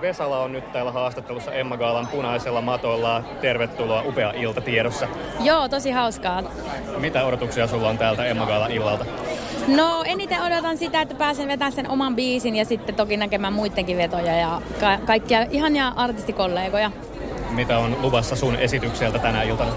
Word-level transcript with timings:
Vesala 0.00 0.38
on 0.42 0.52
nyt 0.52 0.72
täällä 0.72 0.92
haastattelussa 0.92 1.52
Emma 1.52 1.76
Gaalan 1.76 2.06
punaisella 2.06 2.60
matolla. 2.60 3.22
Tervetuloa, 3.40 4.02
upea 4.06 4.32
ilta 4.32 4.60
tiedossa. 4.60 5.08
Joo, 5.40 5.68
tosi 5.68 5.90
hauskaa. 5.90 6.42
Mitä 6.98 7.24
odotuksia 7.24 7.66
sulla 7.66 7.88
on 7.88 7.98
täältä 7.98 8.24
Emma 8.24 8.46
Gaalan 8.46 8.70
illalta? 8.72 9.04
No 9.68 10.02
eniten 10.06 10.42
odotan 10.42 10.78
sitä, 10.78 11.00
että 11.00 11.14
pääsen 11.14 11.48
vetämään 11.48 11.72
sen 11.72 11.88
oman 11.90 12.16
biisin 12.16 12.56
ja 12.56 12.64
sitten 12.64 12.94
toki 12.94 13.16
näkemään 13.16 13.52
muidenkin 13.52 13.96
vetoja 13.96 14.36
ja 14.36 14.62
ka- 14.80 14.98
kaikkia 15.06 15.46
ihania 15.50 15.88
artistikollegoja. 15.96 16.90
Mitä 17.50 17.78
on 17.78 17.96
luvassa 18.02 18.36
sun 18.36 18.56
esitykseltä 18.56 19.18
tänä 19.18 19.42
iltana? 19.42 19.70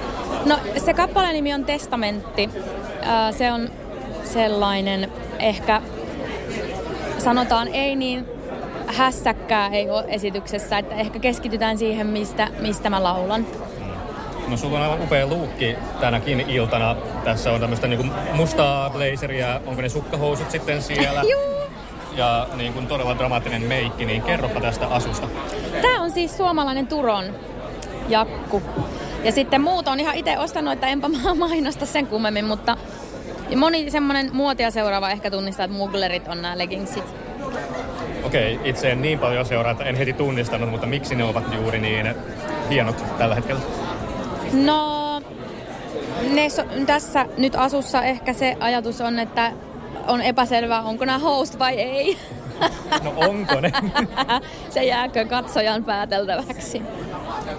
No 0.45 0.59
se 0.85 0.93
kappaleen 0.93 1.33
nimi 1.33 1.53
on 1.53 1.65
Testamentti. 1.65 2.49
Äh, 3.03 3.33
se 3.35 3.51
on 3.51 3.69
sellainen 4.23 5.11
ehkä 5.39 5.81
sanotaan 7.17 7.67
ei 7.67 7.95
niin 7.95 8.25
hässäkkää 8.91 9.69
ei 9.69 9.89
ole 9.89 10.05
esityksessä, 10.07 10.77
että 10.77 10.95
ehkä 10.95 11.19
keskitytään 11.19 11.77
siihen, 11.77 12.07
mistä, 12.07 12.47
mistä 12.59 12.89
mä 12.89 13.03
laulan. 13.03 13.45
No 14.47 14.57
sulla 14.57 14.77
on 14.77 14.83
aivan 14.83 15.01
upea 15.01 15.27
luukki 15.27 15.75
tänäkin 15.99 16.39
iltana. 16.39 16.95
Tässä 17.23 17.51
on 17.51 17.59
tämmöistä 17.59 17.87
niinku 17.87 18.05
mustaa 18.33 18.89
blazeria, 18.89 19.61
onko 19.65 19.81
ne 19.81 19.89
sukkahousut 19.89 20.51
sitten 20.51 20.81
siellä? 20.81 21.23
Juu. 21.31 21.61
Ja 22.15 22.47
niin 22.55 22.73
kuin 22.73 22.87
todella 22.87 23.17
dramaattinen 23.17 23.61
meikki, 23.61 24.05
niin 24.05 24.21
kerropa 24.21 24.61
tästä 24.61 24.87
asusta. 24.87 25.27
Tää 25.81 26.01
on 26.01 26.11
siis 26.11 26.37
suomalainen 26.37 26.87
Turon 26.87 27.25
jakku. 28.09 28.61
Ja 29.23 29.31
sitten 29.31 29.61
muut 29.61 29.87
on 29.87 29.99
ihan 29.99 30.15
itse 30.15 30.37
ostanut, 30.37 30.73
että 30.73 30.87
enpä 30.87 31.07
mä 31.23 31.33
mainosta 31.35 31.85
sen 31.85 32.07
kummemmin, 32.07 32.45
mutta 32.45 32.77
moni 33.55 33.91
semmonen 33.91 34.29
muotia 34.33 34.71
seuraava 34.71 35.09
ehkä 35.09 35.31
tunnistaa, 35.31 35.63
että 35.63 35.77
muglerit 35.77 36.27
on 36.27 36.41
nämä 36.41 36.57
leggingsit. 36.57 37.30
Okei, 38.31 38.59
itse 38.63 38.91
en 38.91 39.01
niin 39.01 39.19
paljon 39.19 39.45
seuraa, 39.45 39.71
että 39.71 39.83
en 39.83 39.95
heti 39.95 40.13
tunnistanut, 40.13 40.69
mutta 40.69 40.87
miksi 40.87 41.15
ne 41.15 41.23
ovat 41.23 41.43
juuri 41.53 41.79
niin 41.79 42.15
hienot 42.69 43.03
tällä 43.17 43.35
hetkellä? 43.35 43.61
No, 44.53 45.21
ne 46.33 46.49
so, 46.49 46.63
tässä 46.85 47.25
nyt 47.37 47.55
asussa 47.55 48.03
ehkä 48.03 48.33
se 48.33 48.57
ajatus 48.59 49.01
on, 49.01 49.19
että 49.19 49.51
on 50.07 50.21
epäselvää, 50.21 50.81
onko 50.81 51.05
nämä 51.05 51.17
host 51.17 51.59
vai 51.59 51.73
ei. 51.73 52.17
No 53.03 53.13
onko 53.15 53.61
ne? 53.61 53.71
se 54.69 54.83
jääkö 54.83 55.25
katsojan 55.25 55.83
pääteltäväksi. 55.83 56.81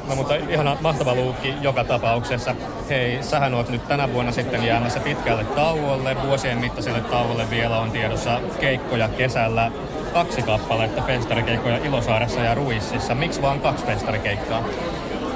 No 0.09 0.17
mutta 0.17 0.34
ihana 0.34 0.77
mahtava 0.81 1.15
luukki 1.15 1.55
joka 1.61 1.84
tapauksessa. 1.84 2.55
Hei, 2.89 3.23
sähän 3.23 3.55
oot 3.55 3.69
nyt 3.69 3.89
tänä 3.89 4.12
vuonna 4.12 4.33
sitten 4.33 4.65
jäämässä 4.65 5.00
pitkälle 5.00 5.45
tauolle. 5.45 6.17
Vuosien 6.27 6.59
mittaiselle 6.59 7.00
tauolle 7.00 7.50
vielä 7.50 7.78
on 7.78 7.91
tiedossa 7.91 8.41
keikkoja 8.61 9.09
kesällä. 9.09 9.73
Kaksi 10.12 10.42
kappaletta 10.42 11.02
festarikeikkoja 11.02 11.77
Ilosaaressa 11.77 12.41
ja 12.41 12.55
Ruississa. 12.55 13.14
Miksi 13.14 13.42
vaan 13.42 13.60
kaksi 13.60 13.84
festarikeikkaa? 13.84 14.64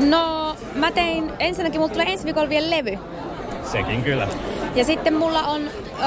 No, 0.00 0.56
mä 0.74 0.92
tein, 0.92 1.33
ensinnäkin 1.38 1.80
mulla 1.80 1.92
tulee 1.92 2.06
ensi 2.12 2.24
viikolla 2.24 2.48
vielä 2.48 2.70
levy. 2.70 2.98
Sekin 3.72 4.02
kyllä. 4.02 4.28
Ja 4.74 4.84
sitten 4.84 5.14
mulla 5.14 5.42
on 5.42 5.62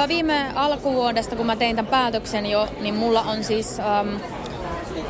viime 0.07 0.45
alkuvuodesta, 0.55 1.35
kun 1.35 1.45
mä 1.45 1.55
tein 1.55 1.75
tämän 1.75 1.91
päätöksen 1.91 2.45
jo, 2.45 2.67
niin 2.81 2.95
mulla 2.95 3.21
on 3.21 3.43
siis... 3.43 3.79
Um, 4.01 4.19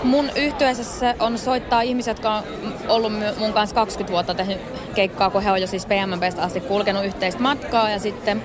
mun 0.03 0.29
yhteisössä 0.35 1.15
on 1.19 1.37
soittaa 1.37 1.81
ihmisiä, 1.81 2.11
jotka 2.11 2.35
on 2.35 2.43
ollut 2.87 3.13
mun 3.37 3.53
kanssa 3.53 3.75
20 3.75 4.11
vuotta 4.11 4.33
tehnyt 4.33 4.57
keikkaa, 4.95 5.29
kun 5.29 5.43
he 5.43 5.51
on 5.51 5.61
jo 5.61 5.67
siis 5.67 5.85
PMBstä 5.85 6.41
asti 6.41 6.59
kulkenut 6.59 7.05
yhteistä 7.05 7.41
matkaa. 7.41 7.89
Ja 7.89 7.99
sitten 7.99 8.41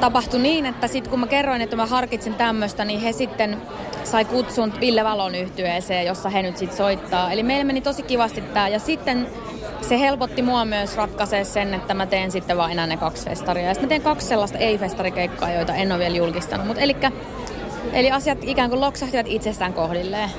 tapahtui 0.00 0.40
niin, 0.40 0.66
että 0.66 0.88
sitten 0.88 1.10
kun 1.10 1.20
mä 1.20 1.26
kerroin, 1.26 1.62
että 1.62 1.76
mä 1.76 1.86
harkitsin 1.86 2.34
tämmöistä, 2.34 2.84
niin 2.84 3.00
he 3.00 3.12
sitten 3.12 3.56
sai 4.06 4.24
kutsun 4.24 4.72
Ville 4.80 5.04
Valon 5.04 5.34
yhtyeeseen, 5.34 6.06
jossa 6.06 6.28
he 6.28 6.42
nyt 6.42 6.56
sitten 6.56 6.76
soittaa. 6.76 7.32
Eli 7.32 7.42
meillä 7.42 7.64
meni 7.64 7.80
tosi 7.80 8.02
kivasti 8.02 8.40
tää. 8.40 8.68
Ja 8.68 8.78
sitten 8.78 9.28
se 9.80 10.00
helpotti 10.00 10.42
mua 10.42 10.64
myös 10.64 10.96
ratkaisee 10.96 11.44
sen, 11.44 11.74
että 11.74 11.94
mä 11.94 12.06
teen 12.06 12.30
sitten 12.30 12.56
vaan 12.56 12.72
enää 12.72 12.86
ne 12.86 12.96
kaksi 12.96 13.24
festaria. 13.24 13.66
Ja 13.66 13.74
sitten 13.74 13.86
mä 13.86 13.88
teen 13.88 14.02
kaksi 14.02 14.26
sellaista 14.26 14.58
ei-festarikeikkaa, 14.58 15.52
joita 15.52 15.74
en 15.74 15.92
ole 15.92 15.98
vielä 15.98 16.16
julkistanut. 16.16 16.66
Mut 16.66 16.78
elikkä, 16.78 17.12
eli 17.92 18.10
asiat 18.10 18.38
ikään 18.42 18.70
kuin 18.70 18.80
loksahtivat 18.80 19.26
itsestään 19.28 19.72
kohdilleen. 19.72 20.30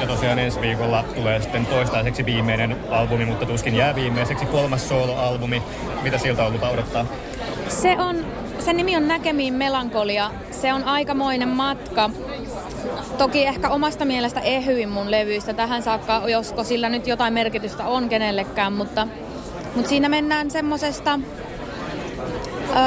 Ja 0.00 0.06
tosiaan 0.06 0.38
ensi 0.38 0.60
viikolla 0.60 1.04
tulee 1.14 1.40
sitten 1.40 1.66
toistaiseksi 1.66 2.26
viimeinen 2.26 2.76
albumi, 2.90 3.24
mutta 3.24 3.46
tuskin 3.46 3.74
jää 3.74 3.94
viimeiseksi 3.94 4.46
kolmas 4.46 4.88
soloalbumi. 4.88 5.62
Mitä 6.02 6.18
siltä 6.18 6.44
on 6.44 6.52
lupa 6.52 6.68
odottaa? 6.68 7.06
Se 7.68 7.96
on, 7.98 8.26
sen 8.58 8.76
nimi 8.76 8.96
on 8.96 9.08
Näkemiin 9.08 9.54
melankolia. 9.54 10.30
Se 10.50 10.72
on 10.72 10.84
aikamoinen 10.84 11.48
matka. 11.48 12.10
Toki 13.18 13.46
ehkä 13.46 13.68
omasta 13.68 14.04
mielestä 14.04 14.40
ehyin 14.40 14.88
mun 14.88 15.10
levyistä 15.10 15.54
tähän 15.54 15.82
saakka, 15.82 16.22
josko 16.28 16.64
sillä 16.64 16.88
nyt 16.88 17.06
jotain 17.06 17.34
merkitystä 17.34 17.86
on 17.86 18.08
kenellekään, 18.08 18.72
mutta, 18.72 19.08
mutta 19.74 19.88
siinä 19.88 20.08
mennään 20.08 20.50
semmosesta, 20.50 21.20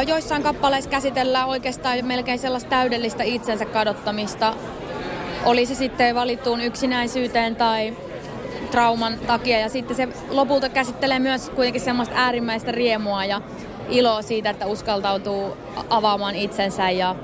joissain 0.07 0.43
kappaleissa 0.43 0.89
käsitellään 0.89 1.47
oikeastaan 1.47 2.05
melkein 2.05 2.39
sellaista 2.39 2.69
täydellistä 2.69 3.23
itsensä 3.23 3.65
kadottamista. 3.65 4.53
Oli 5.45 5.65
se 5.65 5.75
sitten 5.75 6.15
valittuun 6.15 6.61
yksinäisyyteen 6.61 7.55
tai 7.55 7.93
trauman 8.71 9.19
takia. 9.27 9.59
Ja 9.59 9.69
sitten 9.69 9.95
se 9.95 10.07
lopulta 10.29 10.69
käsittelee 10.69 11.19
myös 11.19 11.49
kuitenkin 11.49 11.81
semmoista 11.81 12.15
äärimmäistä 12.17 12.71
riemua 12.71 13.25
ja 13.25 13.41
iloa 13.89 14.21
siitä, 14.21 14.49
että 14.49 14.65
uskaltautuu 14.65 15.57
avaamaan 15.89 16.35
itsensä 16.35 16.89
ja 16.89 17.15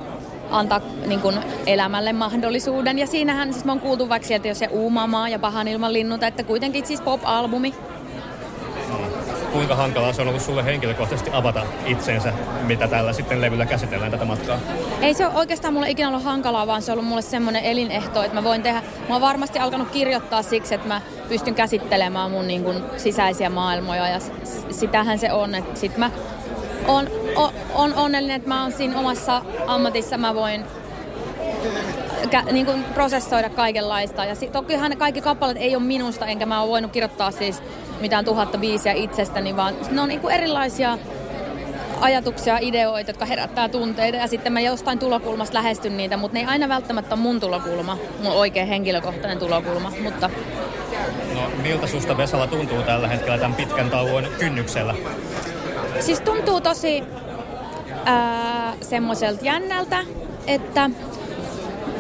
antaa 0.52 0.82
niin 1.06 1.20
kuin, 1.20 1.36
elämälle 1.66 2.14
mahdollisuuden. 2.14 3.00
Ja 3.00 3.08
siinähän 3.08 3.54
siis 3.54 3.66
mä 3.66 3.72
oon 3.72 3.80
kuultu 3.80 4.10
vaikka 4.10 4.28
sieltä 4.28 4.48
jo 4.48 4.56
se 4.56 4.68
Uumamaa 4.68 5.30
ja 5.30 5.40
Pahan 5.40 5.68
ilman 5.68 5.94
linnut, 5.94 6.24
että 6.24 6.44
kuitenkin 6.44 6.86
siis 6.86 7.02
pop-albumi. 7.02 7.76
Kuinka 9.52 9.76
hankalaa 9.76 10.14
se 10.14 10.22
on 10.22 10.28
ollut 10.28 10.42
sulle 10.42 10.66
henkilökohtaisesti 10.66 11.32
avata 11.34 11.62
itsensä, 11.86 12.34
mitä 12.68 12.88
täällä 12.88 13.14
sitten 13.14 13.42
levyllä 13.42 13.66
käsitellään 13.66 14.12
tätä 14.12 14.26
matkaa? 14.26 14.60
Ei 15.02 15.14
se 15.14 15.26
ole 15.26 15.36
oikeastaan 15.36 15.74
mulle 15.74 15.90
ikinä 15.90 16.10
ollut 16.10 16.24
hankalaa, 16.24 16.68
vaan 16.68 16.82
se 16.82 16.92
on 16.92 16.98
ollut 16.98 17.10
mulle 17.10 17.22
semmoinen 17.22 17.64
elinehto, 17.64 18.24
että 18.24 18.36
mä 18.36 18.44
voin 18.44 18.62
tehdä. 18.62 18.82
Mä 19.10 19.16
oon 19.16 19.22
varmasti 19.22 19.60
alkanut 19.60 19.90
kirjoittaa 19.90 20.42
siksi, 20.42 20.76
että 20.76 20.88
mä 20.88 21.02
pystyn 21.30 21.56
käsittelemään 21.56 22.32
mun 22.32 22.48
niin 22.48 22.64
kuin, 22.64 22.84
sisäisiä 22.98 23.50
maailmoja 23.50 24.08
ja 24.08 24.20
sitähän 24.70 25.20
se 25.20 25.32
on, 25.32 25.56
että 25.56 25.80
sit 25.80 25.98
mä 25.98 26.12
on, 26.88 27.08
on, 27.36 27.52
on 27.76 27.94
onnellinen, 27.94 28.36
että 28.36 28.50
mä 28.50 28.62
oon 28.62 28.72
siinä 28.72 29.00
omassa 29.00 29.42
ammatissa, 29.68 30.18
mä 30.18 30.36
voin 30.36 30.66
kä, 32.30 32.44
niin 32.52 32.66
kuin 32.66 32.84
prosessoida 32.84 33.50
kaikenlaista. 33.50 34.26
Ja 34.26 34.36
si, 34.36 34.48
tokihan 34.48 34.98
kaikki 34.98 35.22
kappaleet 35.22 35.58
ei 35.58 35.76
ole 35.76 35.84
minusta, 35.84 36.26
enkä 36.26 36.46
mä 36.46 36.60
oon 36.60 36.70
voinut 36.70 36.92
kirjoittaa 36.92 37.32
siis 37.32 37.62
mitään 38.02 38.26
tuhatta 38.26 38.58
biisiä 38.58 38.94
itsestäni, 38.94 39.56
vaan 39.56 39.76
ne 39.92 40.02
on 40.02 40.10
niin 40.10 40.20
kuin 40.20 40.36
erilaisia 40.36 40.98
ajatuksia, 42.02 42.58
ideoita, 42.62 43.10
jotka 43.10 43.26
herättää 43.26 43.70
tunteita 43.70 44.18
ja 44.18 44.28
sitten 44.28 44.54
mä 44.54 44.60
jostain 44.60 45.00
tulokulmasta 45.00 45.58
lähestyn 45.58 45.98
niitä, 45.98 46.18
mutta 46.18 46.34
ne 46.34 46.40
ei 46.40 46.46
aina 46.46 46.70
välttämättä 46.70 47.16
ole 47.16 47.22
mun 47.22 47.40
tulokulma, 47.40 47.98
mun 48.24 48.32
oikea 48.32 48.66
henkilökohtainen 48.66 49.40
tulokulma, 49.40 49.92
mutta... 50.04 50.30
No 51.34 51.42
miltä 51.62 51.88
susta 51.88 52.18
Vesala 52.18 52.48
tuntuu 52.48 52.82
tällä 52.82 53.08
hetkellä 53.08 53.38
tämän 53.38 53.56
pitkän 53.56 53.90
tauon 53.90 54.28
kynnyksellä? 54.40 54.96
Siis 56.00 56.22
tuntuu 56.22 56.62
tosi 56.62 57.04
ää, 58.06 58.74
semmoiselta 58.82 59.46
jännältä, 59.46 60.04
että 60.48 60.90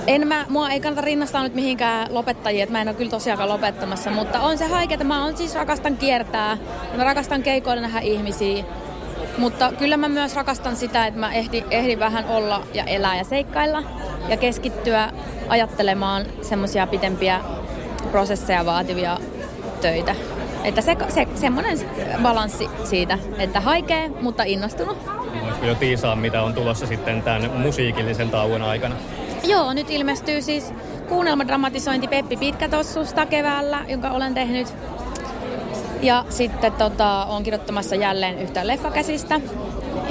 en 0.08 0.28
mä, 0.28 0.46
mua 0.50 0.70
ei 0.70 0.80
kannata 0.80 1.02
rinnastaa 1.02 1.44
nyt 1.44 1.56
mihinkään 1.56 2.14
lopettajia, 2.14 2.64
että 2.64 2.74
mä 2.74 2.82
en 2.82 2.88
ole 2.88 2.96
kyllä 2.96 3.12
tosiaankaan 3.12 3.50
lopettamassa, 3.50 4.12
mutta 4.12 4.40
on 4.40 4.58
se 4.58 4.68
haike, 4.68 4.94
että 4.94 5.04
mä 5.04 5.26
on 5.26 5.38
siis 5.38 5.56
rakastan 5.56 5.98
kiertää, 5.98 6.58
mä 6.98 7.04
rakastan 7.04 7.44
keikoilla 7.44 7.82
nähdä 7.82 8.00
ihmisiä, 8.00 8.64
mutta 9.38 9.72
kyllä 9.72 9.98
mä 9.98 10.10
myös 10.10 10.36
rakastan 10.36 10.76
sitä, 10.76 11.08
että 11.08 11.20
mä 11.20 11.34
ehdin, 11.34 11.64
ehdin 11.72 12.00
vähän 12.00 12.26
olla 12.26 12.64
ja 12.74 12.84
elää 12.84 13.18
ja 13.18 13.24
seikkailla 13.24 13.84
ja 14.30 14.38
keskittyä 14.38 15.12
ajattelemaan 15.50 16.26
semmoisia 16.42 16.88
pitempiä 16.88 17.42
prosesseja 18.12 18.66
vaativia 18.66 19.18
töitä. 19.82 20.16
Että 20.66 20.82
se, 20.82 20.98
se, 21.10 21.28
semmoinen 21.36 21.80
balanssi 22.22 22.70
siitä, 22.84 23.20
että 23.38 23.62
haikee, 23.62 24.10
mutta 24.22 24.44
innostunut. 24.44 24.98
Voisiko 25.42 25.66
jo 25.66 25.76
tiisaa, 25.76 26.16
mitä 26.16 26.44
on 26.44 26.54
tulossa 26.54 26.88
sitten 26.88 27.22
tämän 27.22 27.52
musiikillisen 27.52 28.30
tauon 28.30 28.62
aikana? 28.62 28.96
Joo, 29.44 29.74
nyt 29.74 29.90
ilmestyy 29.90 30.42
siis 30.42 30.74
kuunnelmadramatisointi 31.10 32.08
Peppi 32.08 32.38
Pitkätossusta 32.38 33.26
keväällä, 33.26 33.86
jonka 33.88 34.10
olen 34.12 34.34
tehnyt. 34.34 34.74
Ja 36.02 36.26
sitten 36.30 36.72
tota, 36.72 37.26
olen 37.26 37.44
kirjoittamassa 37.44 37.96
jälleen 37.96 38.40
yhtä 38.40 38.68
leffakäsistä. 38.68 39.42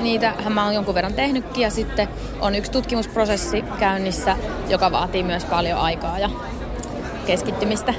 niitähän 0.00 0.52
mä 0.52 0.64
oon 0.64 0.74
jonkun 0.74 0.94
verran 0.94 1.14
tehnytkin 1.14 1.62
ja 1.62 1.70
sitten 1.70 2.08
on 2.40 2.54
yksi 2.54 2.72
tutkimusprosessi 2.72 3.64
käynnissä, 3.78 4.36
joka 4.68 4.92
vaatii 4.92 5.22
myös 5.22 5.44
paljon 5.44 5.78
aikaa 5.78 6.18
ja 6.18 6.30
keskittymistä. 7.26 7.94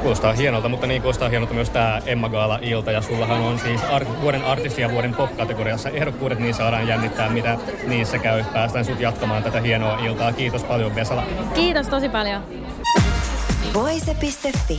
Kuulostaa 0.00 0.32
hienolta, 0.32 0.68
mutta 0.68 0.86
niin 0.86 1.02
kuulostaa 1.02 1.28
hienolta 1.28 1.54
myös 1.54 1.70
tämä 1.70 2.02
Emma 2.06 2.28
Gaala-ilta. 2.28 2.92
Ja 2.92 3.02
sullahan 3.02 3.40
on 3.40 3.58
siis 3.58 3.80
art, 3.90 4.08
vuoden 4.20 4.44
artisti 4.44 4.82
ja 4.82 4.90
vuoden 4.90 5.14
pop-kategoriassa 5.14 5.90
ehdokkuudet, 5.90 6.38
niin 6.38 6.54
saadaan 6.54 6.88
jännittää, 6.88 7.28
mitä 7.28 7.58
niissä 7.86 8.18
käy. 8.18 8.44
Päästään 8.52 8.84
sut 8.84 9.00
jatkamaan 9.00 9.42
tätä 9.42 9.60
hienoa 9.60 9.98
iltaa. 9.98 10.32
Kiitos 10.32 10.64
paljon 10.64 10.94
Vesala. 10.94 11.22
Kiitos 11.54 11.88
tosi 11.88 12.08
paljon. 12.08 12.42
Voise.fi 13.74 14.78